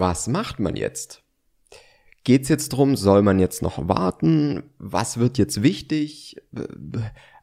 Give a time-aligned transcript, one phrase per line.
[0.00, 1.22] was macht man jetzt?
[2.24, 4.62] Geht's jetzt drum, soll man jetzt noch warten?
[4.78, 6.36] Was wird jetzt wichtig?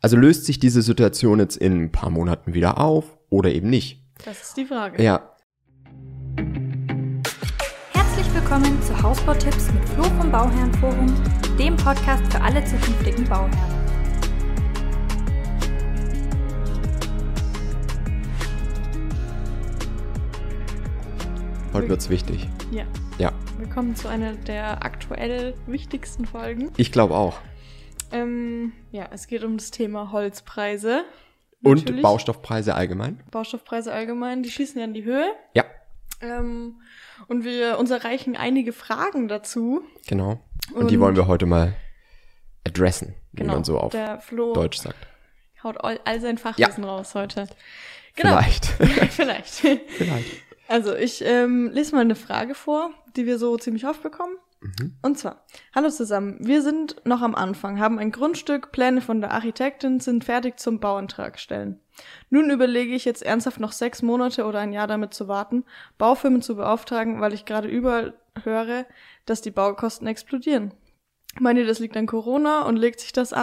[0.02, 4.04] Also löst sich diese Situation jetzt in ein paar Monaten wieder auf oder eben nicht?
[4.25, 5.01] Das ist die Frage.
[5.01, 5.35] Ja.
[7.93, 11.13] Herzlich willkommen zu Hausbautipps mit Flo vom Bauherrenforum,
[11.57, 13.77] dem Podcast für alle zukünftigen Bauherren.
[21.78, 22.48] Heute wird's wichtig.
[22.71, 22.86] Ja.
[23.20, 23.32] Ja.
[23.59, 26.72] Willkommen zu einer der aktuell wichtigsten Folgen.
[26.77, 27.38] Ich glaube auch.
[28.12, 31.05] Ähm, ja, es geht um das Thema Holzpreise.
[31.62, 32.02] Und Natürlich.
[32.02, 33.21] Baustoffpreise allgemein?
[33.30, 35.32] Baustoffpreise allgemein, die schießen ja in die Höhe.
[35.54, 35.66] Ja,
[36.20, 36.82] Ähm,
[37.27, 39.84] und wir uns erreichen einige Fragen dazu.
[40.07, 40.40] genau.
[40.73, 41.76] Und, die Und- wollen wir heute mal
[42.66, 43.54] adressen, wie Genau.
[43.54, 44.98] man so auf Der Flo Deutsch sagt.
[45.63, 47.48] haut all, all sein Fachwissen raus heute.
[48.16, 48.66] Vielleicht.
[49.12, 49.54] Vielleicht.
[49.90, 50.46] Vielleicht.
[50.67, 54.35] Also, ich ähm, lese mal eine Frage vor, die wir so ziemlich oft bekommen.
[54.59, 54.98] Mhm.
[55.03, 55.45] Und zwar,
[55.76, 60.23] hallo zusammen, wir sind noch am Anfang, haben ein Grundstück, Pläne von der Architektin sind
[60.23, 61.79] fertig zum Bauantrag stellen.
[62.29, 65.64] Nun überlege ich jetzt ernsthaft noch sechs Monate oder ein Jahr damit zu warten,
[65.98, 68.86] Baufirmen zu beauftragen, weil ich gerade überall höre,
[69.26, 70.73] dass die Baukosten explodieren.
[71.40, 73.36] Meint ihr, das liegt an Corona und legt sich das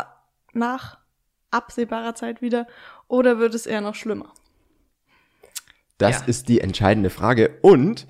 [0.52, 0.98] nach
[1.52, 2.66] absehbarer Zeit wieder
[3.06, 4.32] oder wird es eher noch schlimmer?
[5.98, 6.26] Das Ja.
[6.26, 7.58] ist die entscheidende Frage.
[7.62, 8.06] Und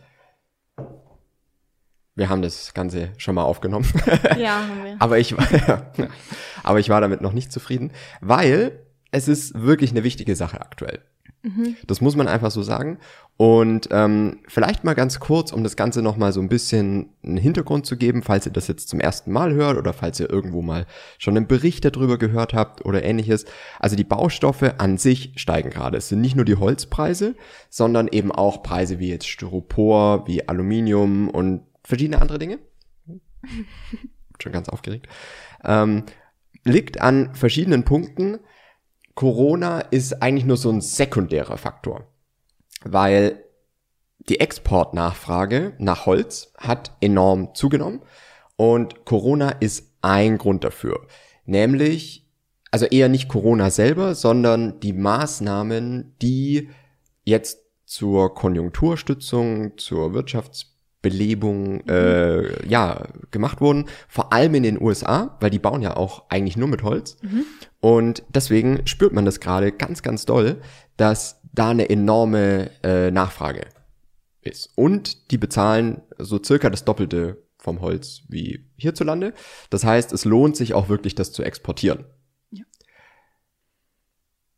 [2.16, 3.90] wir haben das Ganze schon mal aufgenommen.
[4.38, 4.96] Ja, haben wir.
[5.00, 5.92] aber, ich, war-
[6.62, 8.83] aber ich war damit noch nicht zufrieden, weil
[9.14, 11.00] es ist wirklich eine wichtige Sache aktuell.
[11.86, 12.98] Das muss man einfach so sagen.
[13.36, 17.36] Und ähm, vielleicht mal ganz kurz, um das Ganze noch mal so ein bisschen einen
[17.36, 20.62] Hintergrund zu geben, falls ihr das jetzt zum ersten Mal hört oder falls ihr irgendwo
[20.62, 20.86] mal
[21.18, 23.44] schon einen Bericht darüber gehört habt oder ähnliches.
[23.78, 25.98] Also die Baustoffe an sich steigen gerade.
[25.98, 27.36] Es sind nicht nur die Holzpreise,
[27.68, 32.58] sondern eben auch Preise wie jetzt Styropor, wie Aluminium und verschiedene andere Dinge.
[34.42, 35.08] Schon ganz aufgeregt.
[35.62, 36.04] Ähm,
[36.64, 38.38] liegt an verschiedenen Punkten.
[39.14, 42.06] Corona ist eigentlich nur so ein sekundärer Faktor,
[42.84, 43.44] weil
[44.28, 48.02] die Exportnachfrage nach Holz hat enorm zugenommen
[48.56, 51.06] und Corona ist ein Grund dafür.
[51.44, 52.26] Nämlich,
[52.70, 56.70] also eher nicht Corona selber, sondern die Maßnahmen, die
[57.24, 60.14] jetzt zur Konjunkturstützung, zur
[61.04, 66.24] Wirtschaftsbelebung äh, ja gemacht wurden, vor allem in den USA, weil die bauen ja auch
[66.28, 67.16] eigentlich nur mit Holz.
[67.80, 70.60] Und deswegen spürt man das gerade ganz, ganz doll,
[70.96, 73.66] dass da eine enorme äh, Nachfrage
[74.42, 74.70] ist.
[74.76, 79.32] Und die bezahlen so circa das Doppelte vom Holz wie hierzulande.
[79.70, 82.04] Das heißt, es lohnt sich auch wirklich, das zu exportieren.
[82.50, 82.64] Ja.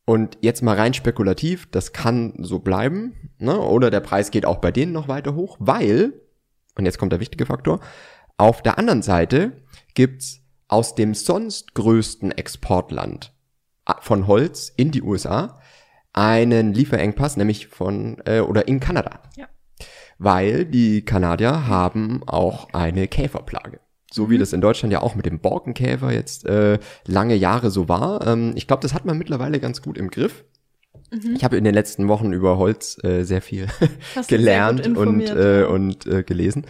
[0.04, 3.60] Und jetzt mal rein spekulativ, das kann so bleiben, ne?
[3.60, 6.14] oder der Preis geht auch bei denen noch weiter hoch, weil,
[6.76, 7.80] und jetzt kommt der wichtige Faktor,
[8.36, 9.52] auf der anderen Seite
[9.94, 13.32] gibt's aus dem sonst größten Exportland
[13.84, 15.60] a- von Holz in die USA
[16.12, 19.20] einen Lieferengpass, nämlich von äh, oder in Kanada.
[19.36, 19.46] Ja.
[20.18, 23.80] Weil die Kanadier haben auch eine Käferplage.
[24.10, 27.88] So wie das in Deutschland ja auch mit dem Borkenkäfer jetzt äh, lange Jahre so
[27.88, 28.26] war.
[28.26, 30.44] Ähm, ich glaube, das hat man mittlerweile ganz gut im Griff.
[31.34, 33.68] Ich habe in den letzten Wochen über Holz äh, sehr viel
[34.14, 36.66] sehr gelernt gut und, äh, und äh, gelesen.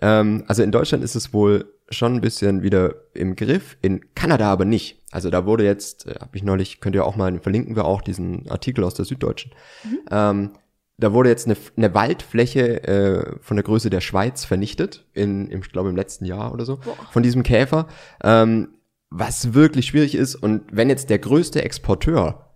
[0.00, 4.50] Ähm, also in Deutschland ist es wohl schon ein bisschen wieder im Griff, in Kanada
[4.50, 5.02] aber nicht.
[5.10, 8.02] Also da wurde jetzt, äh, habe ich neulich, könnt ihr auch mal, verlinken wir auch
[8.02, 9.52] diesen Artikel aus der Süddeutschen.
[9.84, 9.98] Mhm.
[10.10, 10.50] Ähm,
[10.96, 15.60] da wurde jetzt eine, eine Waldfläche äh, von der Größe der Schweiz vernichtet, in, im,
[15.60, 16.96] ich glaube im letzten Jahr oder so, Boah.
[17.10, 17.88] von diesem Käfer,
[18.22, 18.68] ähm,
[19.10, 20.36] was wirklich schwierig ist.
[20.36, 22.53] Und wenn jetzt der größte Exporteur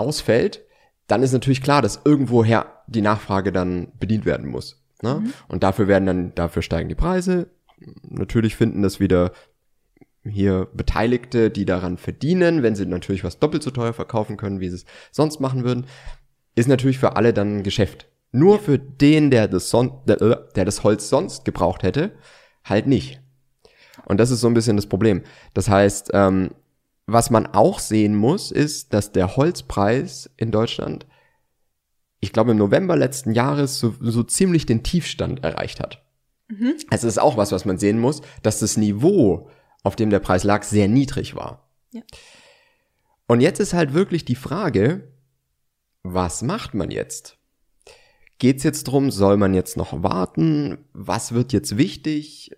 [0.00, 0.64] ausfällt,
[1.06, 4.82] dann ist natürlich klar, dass irgendwoher die Nachfrage dann bedient werden muss.
[5.02, 5.24] Ne?
[5.48, 7.48] Und dafür werden dann, dafür steigen die Preise.
[8.02, 9.32] Natürlich finden das wieder
[10.24, 14.68] hier Beteiligte, die daran verdienen, wenn sie natürlich was doppelt so teuer verkaufen können, wie
[14.68, 15.86] sie es sonst machen würden,
[16.54, 18.08] ist natürlich für alle dann ein Geschäft.
[18.32, 22.12] Nur für den, der das, son der, äh, der das Holz sonst gebraucht hätte,
[22.64, 23.20] halt nicht.
[24.04, 25.22] Und das ist so ein bisschen das Problem.
[25.54, 26.50] Das heißt, ähm,
[27.12, 31.06] was man auch sehen muss, ist, dass der Holzpreis in Deutschland,
[32.20, 36.04] ich glaube im November letzten Jahres, so, so ziemlich den Tiefstand erreicht hat.
[36.90, 39.50] Also das ist auch was, was man sehen muss, dass das Niveau,
[39.82, 41.68] auf dem der Preis lag, sehr niedrig war.
[41.92, 42.02] Ja.
[43.26, 45.08] Und jetzt ist halt wirklich die Frage,
[46.02, 47.38] was macht man jetzt?
[48.38, 50.78] Geht's jetzt drum, soll man jetzt noch warten?
[50.92, 52.56] Was wird jetzt wichtig?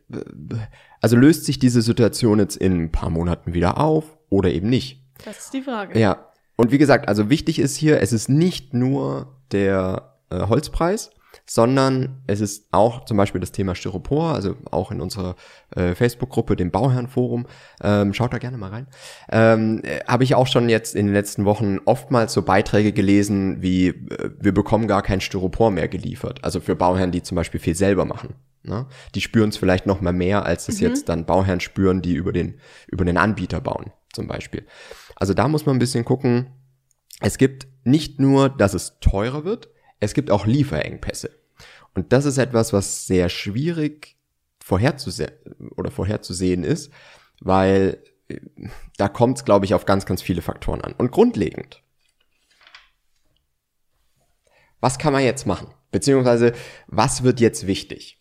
[1.00, 5.04] Also löst sich diese Situation jetzt in ein paar Monaten wieder auf oder eben nicht?
[5.24, 5.98] Das ist die Frage.
[5.98, 6.26] Ja.
[6.56, 11.10] Und wie gesagt, also wichtig ist hier, es ist nicht nur der äh, Holzpreis,
[11.46, 15.34] sondern es ist auch zum Beispiel das Thema Styropor, also auch in unserer
[15.74, 17.46] äh, Facebook-Gruppe, dem Bauherrenforum,
[17.82, 18.86] ähm, schaut da gerne mal rein,
[19.30, 23.62] ähm, äh, habe ich auch schon jetzt in den letzten Wochen oftmals so Beiträge gelesen,
[23.62, 27.60] wie äh, wir bekommen gar kein Styropor mehr geliefert, also für Bauherren, die zum Beispiel
[27.60, 28.34] viel selber machen.
[28.64, 28.86] Ne?
[29.14, 30.88] Die spüren es vielleicht noch mal mehr, als es mhm.
[30.88, 34.66] jetzt dann Bauherren spüren, die über den, über den Anbieter bauen, zum Beispiel.
[35.16, 36.52] Also da muss man ein bisschen gucken,
[37.20, 39.68] es gibt nicht nur, dass es teurer wird,
[40.00, 41.30] es gibt auch Lieferengpässe.
[41.94, 44.16] Und das ist etwas, was sehr schwierig
[44.62, 45.32] vorherzusehen
[45.76, 46.90] oder vorherzusehen ist,
[47.40, 48.38] weil äh,
[48.96, 50.92] da kommt es, glaube ich, auf ganz, ganz viele Faktoren an.
[50.92, 51.82] Und grundlegend,
[54.80, 55.68] was kann man jetzt machen?
[55.90, 56.54] Beziehungsweise,
[56.86, 58.18] was wird jetzt wichtig?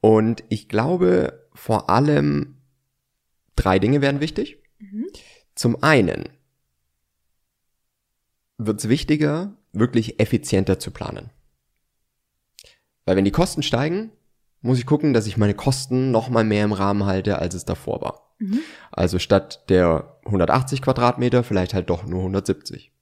[0.00, 2.62] Und ich glaube, vor allem
[3.54, 4.62] drei Dinge werden wichtig.
[4.78, 5.06] Mhm.
[5.54, 6.28] Zum einen
[8.58, 11.30] wird es wichtiger, wirklich effizienter zu planen.
[13.04, 14.10] Weil wenn die Kosten steigen,
[14.60, 17.64] muss ich gucken, dass ich meine Kosten noch mal mehr im Rahmen halte, als es
[17.64, 18.34] davor war.
[18.38, 18.60] Mhm.
[18.90, 22.92] Also statt der 180 Quadratmeter vielleicht halt doch nur 170.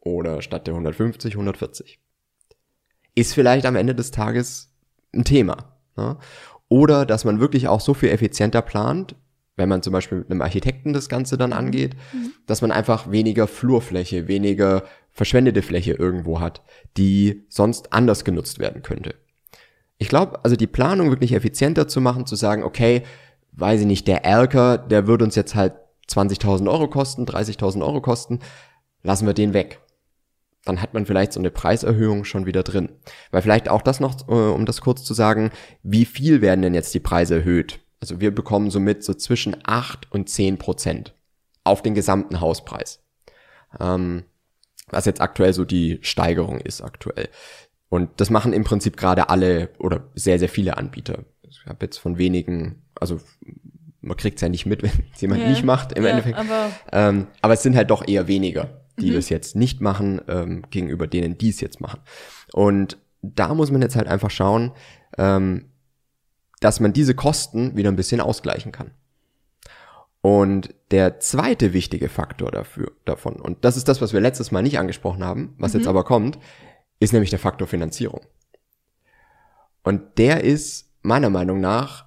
[0.00, 1.98] Oder statt der 150, 140.
[3.14, 4.72] Ist vielleicht am Ende des Tages
[5.14, 5.76] ein Thema.
[5.96, 6.18] Ne?
[6.68, 9.16] Oder dass man wirklich auch so viel effizienter plant,
[9.56, 11.56] wenn man zum Beispiel mit einem Architekten das Ganze dann mhm.
[11.56, 12.32] angeht, mhm.
[12.46, 16.62] dass man einfach weniger Flurfläche, weniger verschwendete Fläche irgendwo hat,
[16.96, 19.14] die sonst anders genutzt werden könnte.
[19.98, 23.02] Ich glaube, also die Planung wirklich effizienter zu machen, zu sagen, okay,
[23.52, 25.72] weiß ich nicht, der Erker, der würde uns jetzt halt
[26.10, 28.40] 20.000 Euro kosten, 30.000 Euro kosten,
[29.02, 29.80] lassen wir den weg.
[30.66, 32.90] Dann hat man vielleicht so eine Preiserhöhung schon wieder drin.
[33.30, 35.50] Weil vielleicht auch das noch, äh, um das kurz zu sagen,
[35.82, 37.80] wie viel werden denn jetzt die Preise erhöht?
[38.06, 41.12] Also wir bekommen somit so zwischen 8 und 10 Prozent
[41.64, 43.02] auf den gesamten Hauspreis.
[43.80, 44.22] Ähm,
[44.88, 47.28] was jetzt aktuell so die Steigerung ist aktuell.
[47.88, 51.24] Und das machen im Prinzip gerade alle oder sehr, sehr viele Anbieter.
[51.42, 53.18] Ich habe jetzt von wenigen, also
[54.00, 55.50] man kriegt es ja nicht mit, wenn es jemand yeah.
[55.50, 56.38] nicht macht im yeah, Endeffekt.
[56.38, 59.14] Aber, ähm, aber es sind halt doch eher weniger, die mhm.
[59.14, 61.98] das jetzt nicht machen, ähm, gegenüber denen, die es jetzt machen.
[62.52, 64.70] Und da muss man jetzt halt einfach schauen,
[65.18, 65.72] ähm,
[66.60, 68.92] dass man diese Kosten wieder ein bisschen ausgleichen kann.
[70.22, 74.62] Und der zweite wichtige Faktor dafür, davon, und das ist das, was wir letztes Mal
[74.62, 75.80] nicht angesprochen haben, was mhm.
[75.80, 76.38] jetzt aber kommt,
[76.98, 78.22] ist nämlich der Faktor Finanzierung.
[79.82, 82.06] Und der ist meiner Meinung nach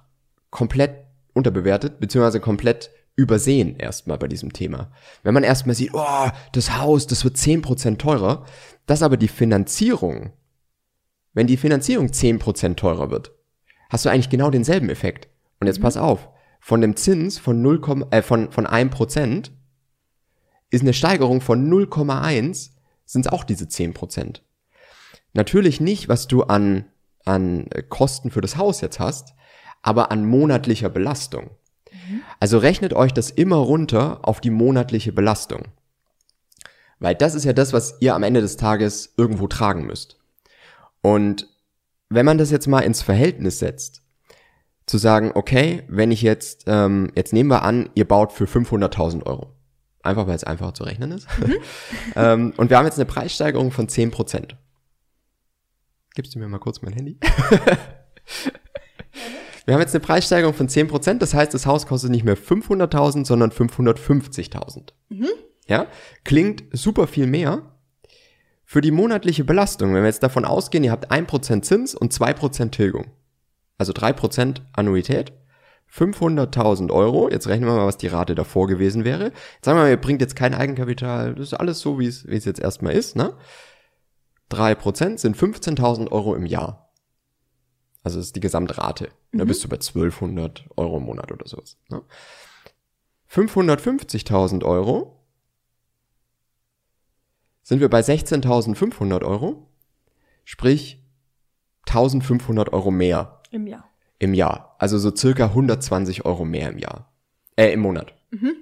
[0.50, 4.92] komplett unterbewertet, beziehungsweise komplett übersehen erstmal bei diesem Thema.
[5.22, 8.44] Wenn man erstmal sieht, oh, das Haus, das wird zehn Prozent teurer,
[8.86, 10.32] dass aber die Finanzierung,
[11.32, 13.32] wenn die Finanzierung zehn Prozent teurer wird,
[13.90, 15.28] hast du eigentlich genau denselben Effekt.
[15.60, 15.82] Und jetzt mhm.
[15.82, 19.50] pass auf, von dem Zins von 0, äh, von, von 1%
[20.70, 22.70] ist eine Steigerung von 0,1
[23.04, 24.40] sind es auch diese 10%.
[25.32, 26.84] Natürlich nicht, was du an,
[27.24, 29.34] an Kosten für das Haus jetzt hast,
[29.82, 31.50] aber an monatlicher Belastung.
[31.90, 32.22] Mhm.
[32.38, 35.68] Also rechnet euch das immer runter auf die monatliche Belastung.
[37.00, 40.18] Weil das ist ja das, was ihr am Ende des Tages irgendwo tragen müsst.
[41.00, 41.48] Und
[42.10, 44.02] wenn man das jetzt mal ins Verhältnis setzt,
[44.84, 49.24] zu sagen, okay, wenn ich jetzt, ähm, jetzt nehmen wir an, ihr baut für 500.000
[49.24, 49.56] Euro.
[50.02, 51.28] Einfach, weil es einfacher zu rechnen ist.
[51.38, 51.56] Mhm.
[52.16, 54.56] ähm, und wir haben jetzt eine Preissteigerung von 10%.
[56.14, 57.18] Gibst du mir mal kurz mein Handy?
[59.64, 63.24] wir haben jetzt eine Preissteigerung von 10%, das heißt, das Haus kostet nicht mehr 500.000,
[63.24, 64.88] sondern 550.000.
[65.10, 65.28] Mhm.
[65.68, 65.86] Ja,
[66.24, 67.79] klingt super viel mehr,
[68.70, 72.70] für die monatliche Belastung, wenn wir jetzt davon ausgehen, ihr habt 1% Zins und 2%
[72.70, 73.06] Tilgung,
[73.78, 75.32] also 3% Annuität,
[75.92, 79.24] 500.000 Euro, jetzt rechnen wir mal, was die Rate davor gewesen wäre.
[79.24, 82.22] Jetzt sagen wir mal, ihr bringt jetzt kein Eigenkapital, das ist alles so, wie es,
[82.22, 83.36] jetzt erstmal ist, ne?
[84.52, 86.92] 3% sind 15.000 Euro im Jahr.
[88.04, 89.08] Also das ist die Gesamtrate.
[89.32, 89.38] Mhm.
[89.38, 91.76] Da bist du bei 1200 Euro im Monat oder sowas.
[91.88, 92.02] Ne?
[93.28, 95.19] 550.000 Euro
[97.70, 99.68] sind wir bei 16.500 Euro,
[100.44, 101.04] sprich
[101.86, 103.42] 1.500 Euro mehr.
[103.52, 103.88] Im Jahr.
[104.18, 104.74] Im Jahr.
[104.80, 107.12] Also so circa 120 Euro mehr im Jahr.
[107.54, 108.12] Äh, im Monat.
[108.32, 108.56] Mhm.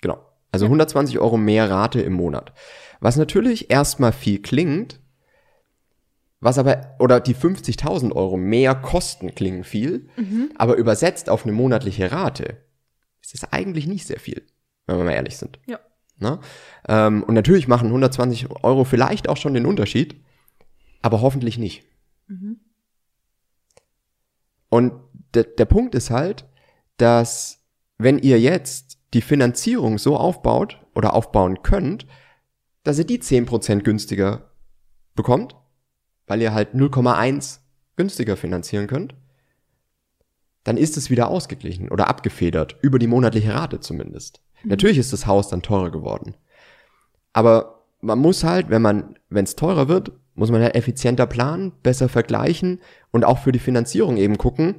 [0.00, 0.16] Genau.
[0.50, 2.54] Also 120 Euro mehr Rate im Monat.
[3.00, 4.98] Was natürlich erstmal viel klingt,
[6.40, 10.52] was aber, oder die 50.000 Euro mehr Kosten klingen viel, mhm.
[10.56, 12.64] aber übersetzt auf eine monatliche Rate
[13.20, 14.42] ist es eigentlich nicht sehr viel,
[14.86, 15.58] wenn wir mal ehrlich sind.
[15.66, 15.80] Ja.
[16.18, 16.38] Ne?
[16.88, 20.22] Ähm, und natürlich machen 120 Euro vielleicht auch schon den Unterschied,
[21.02, 21.84] aber hoffentlich nicht.
[22.28, 22.60] Mhm.
[24.68, 24.92] Und
[25.34, 26.46] de der Punkt ist halt,
[26.96, 27.64] dass
[27.98, 32.06] wenn ihr jetzt die Finanzierung so aufbaut oder aufbauen könnt,
[32.82, 34.50] dass ihr die 10% günstiger
[35.14, 35.56] bekommt,
[36.26, 37.60] weil ihr halt 0,1
[37.96, 39.14] günstiger finanzieren könnt,
[40.64, 44.42] dann ist es wieder ausgeglichen oder abgefedert, über die monatliche Rate zumindest.
[44.64, 44.70] Mhm.
[44.70, 46.34] Natürlich ist das Haus dann teurer geworden.
[47.32, 51.72] Aber man muss halt, wenn man, wenn es teurer wird, muss man halt effizienter planen,
[51.82, 52.80] besser vergleichen
[53.12, 54.76] und auch für die Finanzierung eben gucken,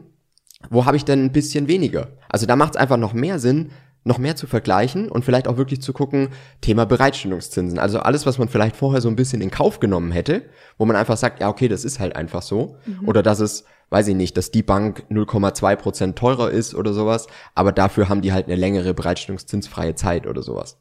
[0.70, 2.10] wo habe ich denn ein bisschen weniger?
[2.30, 3.72] Also da macht es einfach noch mehr Sinn,
[4.06, 6.30] noch mehr zu vergleichen und vielleicht auch wirklich zu gucken,
[6.62, 7.80] Thema Bereitstellungszinsen.
[7.80, 10.44] Also alles, was man vielleicht vorher so ein bisschen in Kauf genommen hätte,
[10.78, 12.78] wo man einfach sagt, ja, okay, das ist halt einfach so.
[12.86, 13.08] Mhm.
[13.08, 17.26] Oder dass es, weiß ich nicht, dass die Bank 0,2 Prozent teurer ist oder sowas,
[17.56, 20.78] aber dafür haben die halt eine längere Bereitstellungszinsfreie Zeit oder sowas.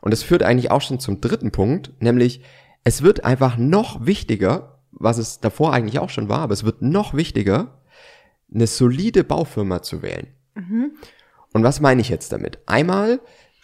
[0.00, 2.40] Und das führt eigentlich auch schon zum dritten Punkt, nämlich
[2.82, 6.80] es wird einfach noch wichtiger, was es davor eigentlich auch schon war, aber es wird
[6.80, 7.82] noch wichtiger,
[8.54, 10.28] eine solide Baufirma zu wählen.
[10.54, 10.92] Mhm.
[11.56, 12.58] Und was meine ich jetzt damit?
[12.66, 13.18] Einmal,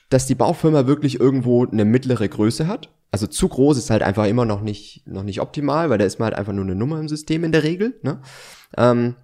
[0.08, 2.88] dass die Baufirma wirklich irgendwo eine mittlere Größe hat.
[3.10, 6.18] Also zu groß ist halt einfach immer noch nicht, noch nicht optimal, weil da ist
[6.18, 8.00] man halt einfach nur eine Nummer im System in der Regel.
[8.00, 8.22] Ne?
[8.78, 9.16] Ähm,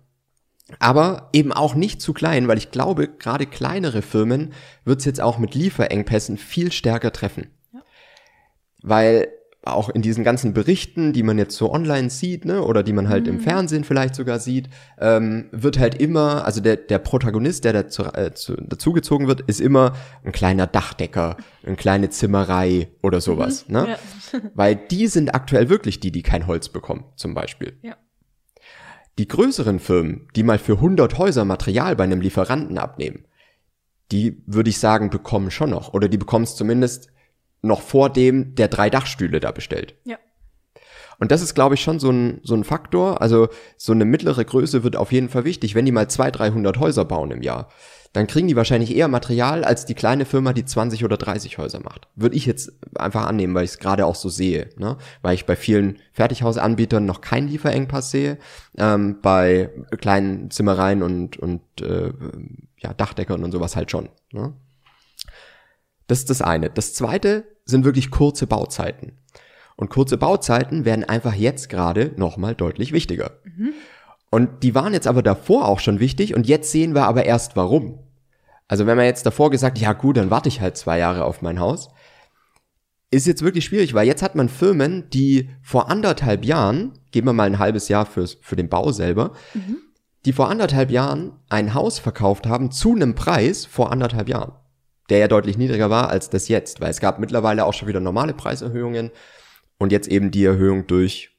[0.81, 4.53] aber eben auch nicht zu klein, weil ich glaube, gerade kleinere Firmen
[4.85, 7.47] wird es jetzt auch mit Lieferengpässen viel stärker treffen.
[7.73, 7.81] Ja.
[8.83, 9.29] Weil
[9.73, 13.09] auch in diesen ganzen Berichten, die man jetzt so online sieht, ne, oder die man
[13.09, 13.35] halt mhm.
[13.35, 18.05] im Fernsehen vielleicht sogar sieht, ähm, wird halt immer, also der, der Protagonist, der dazu,
[18.05, 19.95] äh, zu, dazugezogen wird, ist immer
[20.25, 23.75] ein kleiner Dachdecker, eine kleine Zimmerei oder sowas, mhm.
[23.75, 23.89] ne?
[23.91, 23.99] Ja.
[24.55, 27.79] Weil die sind aktuell wirklich die, die kein Holz bekommen, zum Beispiel.
[27.83, 27.97] Ja.
[29.19, 33.25] Die größeren Firmen, die mal für 100 Häuser Material bei einem Lieferanten abnehmen,
[34.13, 35.93] die würde ich sagen, bekommen schon noch.
[35.93, 37.11] Oder die bekommen es zumindest
[37.63, 39.95] noch vor dem, der drei Dachstühle da bestellt.
[40.05, 40.19] Ja.
[41.19, 43.21] Und das ist, glaube ich, schon so ein, so ein Faktor.
[43.21, 45.75] Also so eine mittlere Größe wird auf jeden Fall wichtig.
[45.75, 47.69] Wenn die mal 200, 300 Häuser bauen im Jahr,
[48.13, 51.81] dann kriegen die wahrscheinlich eher Material als die kleine Firma, die 20 oder 30 Häuser
[51.81, 52.09] macht.
[52.15, 54.71] Würde ich jetzt einfach annehmen, weil ich es gerade auch so sehe.
[54.77, 54.97] Ne?
[55.21, 58.39] Weil ich bei vielen Fertighausanbietern noch keinen Lieferengpass sehe.
[58.77, 62.13] Ähm, bei kleinen Zimmereien und, und äh,
[62.79, 64.09] ja, Dachdeckern und sowas halt schon.
[64.33, 64.55] Ne?
[66.09, 66.71] Das ist das eine.
[66.71, 69.13] Das zweite sind wirklich kurze Bauzeiten.
[69.77, 73.39] Und kurze Bauzeiten werden einfach jetzt gerade nochmal deutlich wichtiger.
[73.45, 73.75] Mhm.
[74.31, 77.55] Und die waren jetzt aber davor auch schon wichtig und jetzt sehen wir aber erst
[77.57, 78.01] warum.
[78.67, 81.41] Also wenn man jetzt davor gesagt, ja gut, dann warte ich halt zwei Jahre auf
[81.41, 81.91] mein Haus,
[83.11, 87.33] ist jetzt wirklich schwierig, weil jetzt hat man Firmen, die vor anderthalb Jahren, geben wir
[87.33, 89.79] mal ein halbes Jahr fürs, für den Bau selber, mhm.
[90.27, 94.53] die vor anderthalb Jahren ein Haus verkauft haben zu einem Preis vor anderthalb Jahren
[95.09, 98.01] der ja deutlich niedriger war als das jetzt, weil es gab mittlerweile auch schon wieder
[98.01, 99.11] normale Preiserhöhungen
[99.79, 101.37] und jetzt eben die Erhöhung durch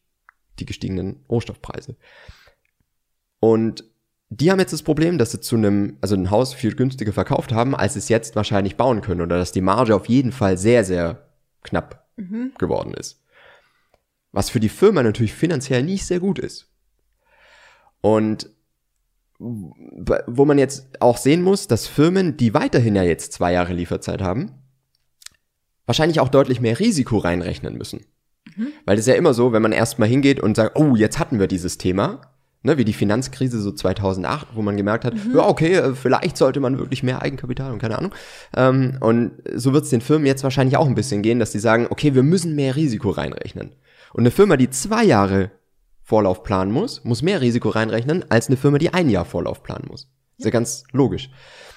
[0.60, 1.96] die gestiegenen Rohstoffpreise.
[3.40, 3.84] Und
[4.30, 7.52] die haben jetzt das Problem, dass sie zu einem, also ein Haus viel günstiger verkauft
[7.52, 10.58] haben, als sie es jetzt wahrscheinlich bauen können oder dass die Marge auf jeden Fall
[10.58, 11.28] sehr, sehr
[11.64, 12.52] knapp mhm.
[12.58, 13.24] geworden ist.
[14.32, 16.70] Was für die Firma natürlich finanziell nicht sehr gut ist.
[18.02, 18.52] Und
[19.40, 24.22] wo man jetzt auch sehen muss, dass Firmen, die weiterhin ja jetzt zwei Jahre Lieferzeit
[24.22, 24.52] haben,
[25.86, 28.06] wahrscheinlich auch deutlich mehr Risiko reinrechnen müssen.
[28.56, 28.68] Mhm.
[28.86, 31.48] Weil es ja immer so, wenn man erstmal hingeht und sagt, oh, jetzt hatten wir
[31.48, 32.22] dieses Thema,
[32.64, 35.36] ne, wie die Finanzkrise so 2008, wo man gemerkt hat, mhm.
[35.36, 38.14] ja, okay, äh, vielleicht sollte man wirklich mehr Eigenkapital und keine Ahnung.
[38.56, 41.60] Ähm, und so wird es den Firmen jetzt wahrscheinlich auch ein bisschen gehen, dass die
[41.60, 43.72] sagen, okay, wir müssen mehr Risiko reinrechnen.
[44.12, 45.52] Und eine Firma, die zwei Jahre
[46.10, 49.86] Vorlauf planen muss, muss mehr Risiko reinrechnen als eine Firma, die ein Jahr Vorlauf planen
[49.88, 50.10] muss.
[50.40, 51.30] Ist ja ganz logisch.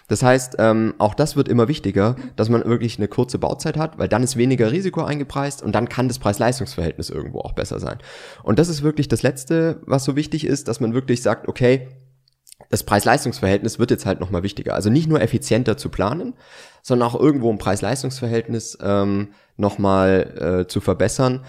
[0.09, 3.99] Das heißt, ähm, auch das wird immer wichtiger, dass man wirklich eine kurze Bauzeit hat,
[3.99, 7.99] weil dann ist weniger Risiko eingepreist und dann kann das Preis-Leistungs-Verhältnis irgendwo auch besser sein.
[8.43, 11.89] Und das ist wirklich das Letzte, was so wichtig ist, dass man wirklich sagt, okay,
[12.71, 14.75] das Preis-Leistungs-Verhältnis wird jetzt halt nochmal wichtiger.
[14.75, 16.33] Also nicht nur effizienter zu planen,
[16.83, 21.45] sondern auch irgendwo ein Preis-Leistungs-Verhältnis ähm, nochmal äh, zu verbessern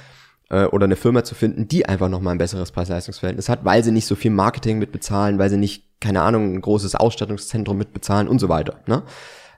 [0.54, 3.92] äh, oder eine Firma zu finden, die einfach nochmal ein besseres Preis-Leistungs-Verhältnis hat, weil sie
[3.92, 8.40] nicht so viel Marketing mitbezahlen, weil sie nicht, keine Ahnung, ein großes Ausstattungszentrum mitbezahlen und
[8.40, 8.80] so weiter.
[8.86, 9.04] Ne?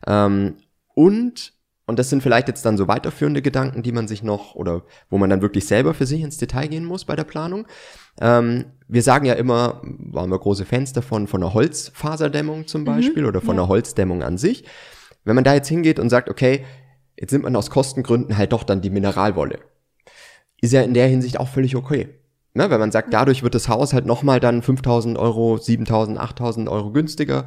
[0.07, 0.55] Ähm,
[0.93, 1.53] und
[1.87, 5.19] und das sind vielleicht jetzt dann so weiterführende Gedanken, die man sich noch oder wo
[5.19, 7.67] man dann wirklich selber für sich ins Detail gehen muss bei der Planung.
[8.19, 12.85] Ähm, wir sagen ja immer, waren wir große Fans davon, von einer Holzfaserdämmung zum mhm.
[12.85, 13.61] Beispiel mhm, oder von ja.
[13.61, 14.63] einer Holzdämmung an sich.
[15.25, 16.65] Wenn man da jetzt hingeht und sagt, okay,
[17.17, 19.59] jetzt nimmt man aus Kostengründen halt doch dann die Mineralwolle
[20.65, 22.09] ist ja in der Hinsicht auch völlig okay.
[22.53, 26.69] Ne, wenn man sagt, dadurch wird das Haus halt nochmal dann 5000 Euro, 7000, 8000
[26.69, 27.45] Euro günstiger,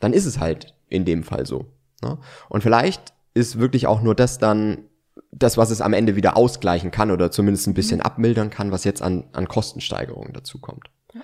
[0.00, 1.66] dann ist es halt in dem Fall so.
[2.02, 2.18] Ne?
[2.48, 4.84] Und vielleicht ist wirklich auch nur das dann
[5.30, 8.04] das, was es am Ende wieder ausgleichen kann oder zumindest ein bisschen mhm.
[8.04, 10.86] abmildern kann, was jetzt an, an Kostensteigerungen dazu kommt.
[11.12, 11.20] Ja.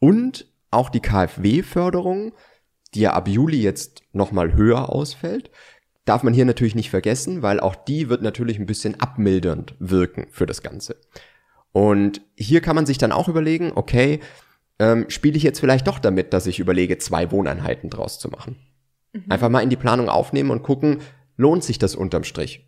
[0.00, 2.32] Und auch die KfW-Förderung,
[2.94, 5.50] die ja ab Juli jetzt nochmal höher ausfällt,
[6.04, 10.26] darf man hier natürlich nicht vergessen, weil auch die wird natürlich ein bisschen abmildernd wirken
[10.30, 10.96] für das Ganze.
[11.72, 14.20] Und hier kann man sich dann auch überlegen, okay,
[14.78, 18.56] ähm, spiele ich jetzt vielleicht doch damit, dass ich überlege, zwei Wohneinheiten draus zu machen.
[19.12, 19.24] Mhm.
[19.28, 20.98] Einfach mal in die Planung aufnehmen und gucken,
[21.36, 22.66] lohnt sich das unterm Strich?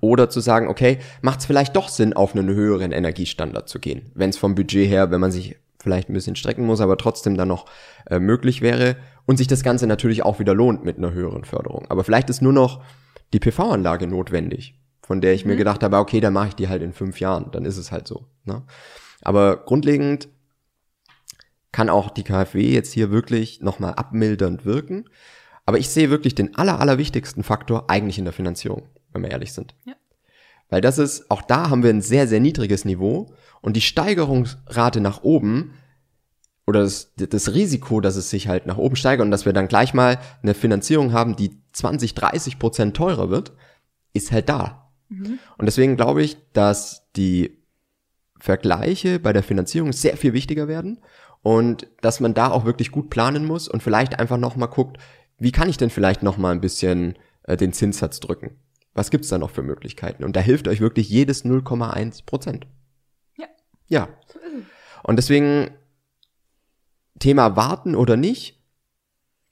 [0.00, 4.10] Oder zu sagen, okay, macht es vielleicht doch Sinn, auf einen höheren Energiestandard zu gehen,
[4.14, 5.56] wenn es vom Budget her, wenn man sich
[5.86, 7.66] vielleicht ein bisschen strecken muss, aber trotzdem dann noch
[8.10, 11.86] äh, möglich wäre und sich das Ganze natürlich auch wieder lohnt mit einer höheren Förderung.
[11.88, 12.82] Aber vielleicht ist nur noch
[13.32, 15.52] die PV-Anlage notwendig, von der ich mhm.
[15.52, 17.92] mir gedacht habe, okay, dann mache ich die halt in fünf Jahren, dann ist es
[17.92, 18.26] halt so.
[18.44, 18.64] Ne?
[19.22, 20.28] Aber grundlegend
[21.70, 25.04] kann auch die KfW jetzt hier wirklich nochmal abmildernd wirken.
[25.66, 29.52] Aber ich sehe wirklich den aller, allerwichtigsten Faktor eigentlich in der Finanzierung, wenn wir ehrlich
[29.52, 29.76] sind.
[29.84, 29.94] Ja.
[30.68, 35.00] Weil das ist, auch da haben wir ein sehr, sehr niedriges Niveau und die Steigerungsrate
[35.00, 35.74] nach oben
[36.66, 39.68] oder das, das Risiko, dass es sich halt nach oben steigert und dass wir dann
[39.68, 43.52] gleich mal eine Finanzierung haben, die 20, 30 Prozent teurer wird,
[44.12, 44.90] ist halt da.
[45.08, 45.38] Mhm.
[45.56, 47.62] Und deswegen glaube ich, dass die
[48.38, 51.00] Vergleiche bei der Finanzierung sehr viel wichtiger werden
[51.42, 54.98] und dass man da auch wirklich gut planen muss und vielleicht einfach nochmal guckt,
[55.38, 58.56] wie kann ich denn vielleicht nochmal ein bisschen äh, den Zinssatz drücken?
[58.96, 60.24] Was gibt's da noch für Möglichkeiten?
[60.24, 62.66] Und da hilft euch wirklich jedes 0,1 Prozent.
[63.36, 63.46] Ja.
[63.88, 64.08] Ja.
[65.02, 65.70] Und deswegen
[67.18, 68.58] Thema warten oder nicht.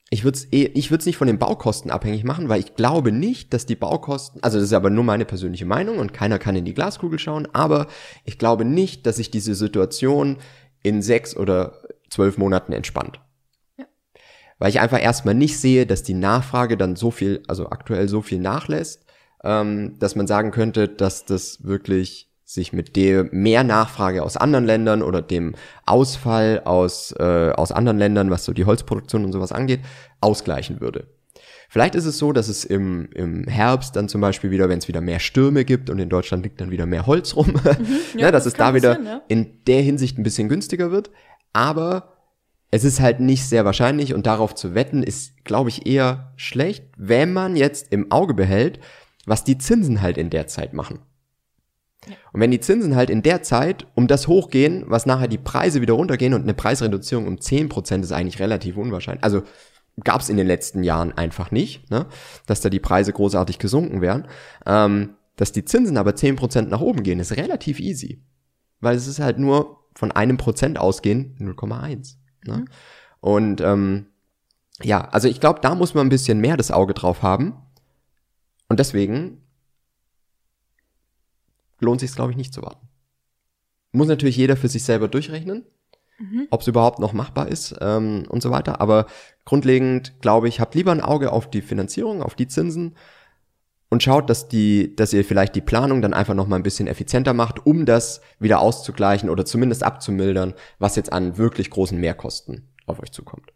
[0.08, 2.74] Ich würde es eh, ich würde es nicht von den Baukosten abhängig machen, weil ich
[2.74, 6.38] glaube nicht, dass die Baukosten, also das ist aber nur meine persönliche Meinung und keiner
[6.38, 7.88] kann in die Glaskugel schauen, aber
[8.24, 10.38] ich glaube nicht, dass sich diese Situation
[10.82, 13.20] in sechs oder zwölf Monaten entspannt.
[14.58, 18.22] Weil ich einfach erstmal nicht sehe, dass die Nachfrage dann so viel, also aktuell so
[18.22, 19.03] viel nachlässt,
[19.44, 24.64] ähm, dass man sagen könnte, dass das wirklich sich mit der mehr Nachfrage aus anderen
[24.64, 25.54] Ländern oder dem
[25.86, 29.80] Ausfall aus, äh, aus anderen Ländern, was so die Holzproduktion und sowas angeht,
[30.20, 31.08] ausgleichen würde.
[31.68, 34.88] Vielleicht ist es so, dass es im, im Herbst dann zum Beispiel wieder, wenn es
[34.88, 38.26] wieder mehr Stürme gibt und in Deutschland liegt dann wieder mehr Holz rum, mhm, ja,
[38.26, 39.22] ne, dass es da wieder Sinn, ja.
[39.28, 41.10] in der Hinsicht ein bisschen günstiger wird.
[41.52, 42.14] Aber
[42.70, 46.84] es ist halt nicht sehr wahrscheinlich und darauf zu wetten ist, glaube ich, eher schlecht,
[46.96, 48.78] wenn man jetzt im Auge behält,
[49.26, 51.00] was die Zinsen halt in der Zeit machen.
[52.32, 55.80] Und wenn die Zinsen halt in der Zeit um das hochgehen, was nachher die Preise
[55.80, 59.24] wieder runtergehen und eine Preisreduzierung um 10% ist eigentlich relativ unwahrscheinlich.
[59.24, 59.42] Also
[60.02, 62.06] gab es in den letzten Jahren einfach nicht, ne?
[62.46, 64.26] dass da die Preise großartig gesunken wären.
[64.66, 68.22] Ähm, dass die Zinsen aber 10% nach oben gehen, ist relativ easy.
[68.80, 72.16] Weil es ist halt nur von einem Prozent ausgehen 0,1.
[72.46, 72.56] Ne?
[72.56, 72.64] Mhm.
[73.20, 74.06] Und ähm,
[74.82, 77.54] ja, also ich glaube, da muss man ein bisschen mehr das Auge drauf haben.
[78.68, 79.42] Und deswegen
[81.80, 82.88] lohnt sich glaube ich, nicht zu warten.
[83.92, 85.64] Muss natürlich jeder für sich selber durchrechnen,
[86.18, 86.48] mhm.
[86.50, 88.80] ob es überhaupt noch machbar ist ähm, und so weiter.
[88.80, 89.06] Aber
[89.44, 92.96] grundlegend, glaube ich, habt lieber ein Auge auf die Finanzierung, auf die Zinsen
[93.90, 96.88] und schaut, dass die, dass ihr vielleicht die Planung dann einfach noch mal ein bisschen
[96.88, 102.72] effizienter macht, um das wieder auszugleichen oder zumindest abzumildern, was jetzt an wirklich großen Mehrkosten
[102.86, 103.52] auf euch zukommt.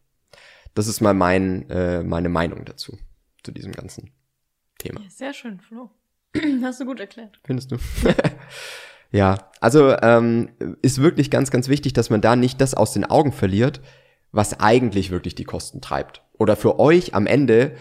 [0.75, 2.97] Das ist mal mein, äh, meine Meinung dazu,
[3.43, 4.13] zu diesem ganzen
[4.79, 5.01] Thema.
[5.01, 5.91] Ja, sehr schön, Flo.
[6.63, 7.41] Hast du gut erklärt.
[7.45, 7.77] Findest du?
[9.11, 10.51] ja, also ähm,
[10.83, 13.81] ist wirklich ganz, ganz wichtig, dass man da nicht das aus den Augen verliert,
[14.33, 16.23] was eigentlich wirklich die Kosten treibt.
[16.39, 17.73] Oder für euch am Ende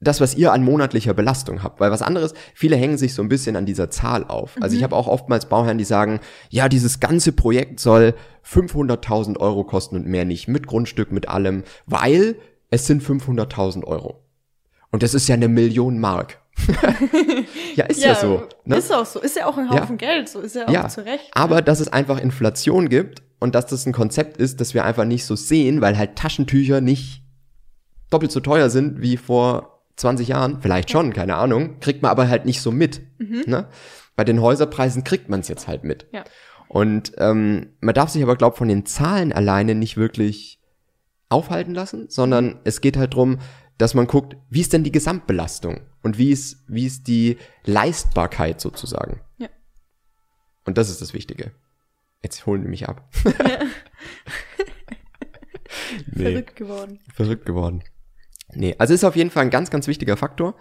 [0.00, 1.78] das, was ihr an monatlicher Belastung habt.
[1.80, 4.56] Weil was anderes, viele hängen sich so ein bisschen an dieser Zahl auf.
[4.60, 4.84] Also ich mhm.
[4.84, 8.14] habe auch oftmals Bauherren, die sagen, ja, dieses ganze Projekt soll
[8.46, 12.36] 500.000 Euro kosten und mehr nicht, mit Grundstück, mit allem, weil
[12.70, 14.22] es sind 500.000 Euro.
[14.90, 16.38] Und das ist ja eine Million Mark.
[17.74, 18.48] ja, ist ja, ja so.
[18.64, 18.76] Ne?
[18.76, 19.20] Ist auch so.
[19.20, 20.08] Ist ja auch ein Haufen ja.
[20.08, 20.28] Geld.
[20.28, 20.88] So ist ja auch ja.
[20.88, 21.30] zu Recht.
[21.32, 21.62] Aber ne?
[21.62, 25.24] dass es einfach Inflation gibt und dass das ein Konzept ist, das wir einfach nicht
[25.24, 27.22] so sehen, weil halt Taschentücher nicht
[28.10, 30.60] doppelt so teuer sind wie vor 20 Jahren.
[30.60, 31.80] Vielleicht schon, keine Ahnung.
[31.80, 33.00] Kriegt man aber halt nicht so mit.
[33.18, 33.44] Mhm.
[33.46, 33.68] Ne?
[34.16, 36.06] Bei den Häuserpreisen kriegt man es jetzt halt mit.
[36.12, 36.24] Ja.
[36.68, 40.60] Und ähm, man darf sich aber, glaube von den Zahlen alleine nicht wirklich
[41.28, 42.58] aufhalten lassen, sondern mhm.
[42.64, 43.38] es geht halt drum,
[43.80, 48.60] dass man guckt, wie ist denn die Gesamtbelastung und wie ist, wie ist die Leistbarkeit
[48.60, 49.20] sozusagen.
[49.38, 49.48] Ja.
[50.66, 51.52] Und das ist das Wichtige.
[52.22, 53.08] Jetzt holen die mich ab.
[53.24, 53.32] Ja.
[56.12, 56.24] nee.
[56.24, 57.00] Verrückt geworden.
[57.14, 57.82] Verrückt geworden.
[58.52, 60.56] Nee, also ist auf jeden Fall ein ganz, ganz wichtiger Faktor.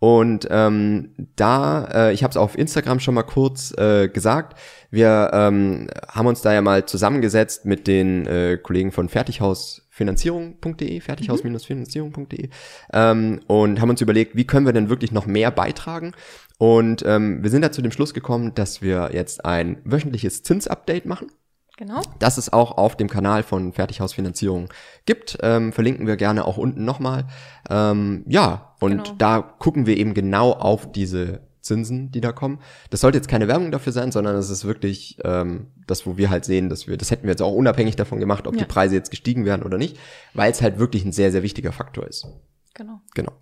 [0.00, 4.58] Und ähm, da, äh, ich habe es auf Instagram schon mal kurz äh, gesagt,
[4.90, 12.50] wir ähm, haben uns da ja mal zusammengesetzt mit den äh, Kollegen von Fertighausfinanzierung.de, Fertighaus-finanzierung.de
[12.92, 16.12] ähm, und haben uns überlegt, wie können wir denn wirklich noch mehr beitragen.
[16.58, 21.06] Und ähm, wir sind da zu dem Schluss gekommen, dass wir jetzt ein wöchentliches Zinsupdate
[21.06, 21.28] machen.
[21.76, 22.02] Genau.
[22.20, 24.68] Das es auch auf dem Kanal von Fertighausfinanzierung
[25.06, 25.38] gibt.
[25.42, 27.26] Ähm, verlinken wir gerne auch unten nochmal.
[27.68, 29.16] Ähm, ja, und genau.
[29.18, 32.60] da gucken wir eben genau auf diese Zinsen, die da kommen.
[32.90, 36.30] Das sollte jetzt keine Werbung dafür sein, sondern es ist wirklich ähm, das, wo wir
[36.30, 38.60] halt sehen, dass wir, das hätten wir jetzt auch unabhängig davon gemacht, ob Ja.
[38.60, 39.98] die Preise jetzt gestiegen werden oder nicht,
[40.34, 42.26] weil es halt wirklich ein sehr, sehr wichtiger Faktor ist.
[42.74, 43.00] Genau.
[43.14, 43.32] Genau.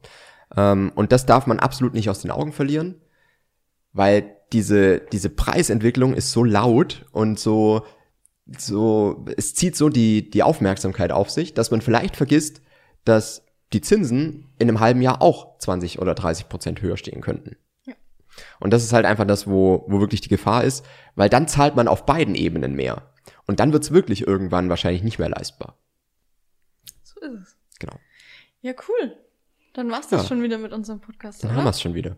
[0.57, 2.95] Ähm, und das darf man absolut nicht aus den Augen verlieren,
[3.93, 7.83] weil diese, diese Preisentwicklung ist so laut und so,
[8.59, 12.63] so, es zieht so die, die Aufmerksamkeit auf sich, dass man vielleicht vergisst,
[13.05, 17.57] dass die Zinsen in einem halben Jahr auch 20 oder 30 Prozent höher stehen könnten.
[17.85, 17.95] Ja.
[18.61, 20.85] Und das ist halt einfach das, wo, wo wirklich die Gefahr ist,
[21.15, 23.11] weil dann zahlt man auf beiden Ebenen mehr.
[23.47, 25.79] Und dann wird's wirklich irgendwann wahrscheinlich nicht mehr leistbar.
[27.03, 27.57] So ist es.
[27.79, 27.97] Genau.
[28.61, 29.17] Ja, cool.
[29.75, 30.29] Dann war's das Ja.
[30.29, 31.43] schon wieder mit unserem Podcast.
[31.43, 31.59] Dann oder?
[31.59, 32.17] haben wir's schon wieder.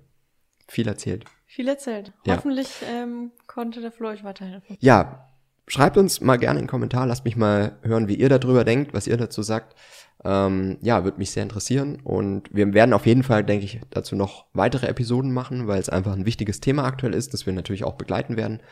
[0.67, 1.25] Viel erzählt.
[1.47, 2.13] Viel erzählt.
[2.27, 2.37] Ja.
[2.37, 4.77] Hoffentlich ähm, konnte der Flo euch weiterhelfen.
[4.81, 5.29] Ja,
[5.67, 9.07] schreibt uns mal gerne einen Kommentar, lasst mich mal hören, wie ihr darüber denkt, was
[9.07, 9.77] ihr dazu sagt.
[10.25, 14.17] Ähm, ja, würde mich sehr interessieren und wir werden auf jeden Fall, denke ich, dazu
[14.17, 17.85] noch weitere Episoden machen, weil es einfach ein wichtiges Thema aktuell ist, das wir natürlich
[17.85, 18.63] auch begleiten werden.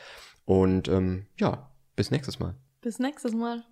[0.46, 2.54] Und ähm, ja, bis nächstes Mal.
[2.80, 3.64] Bis nächstes Mal.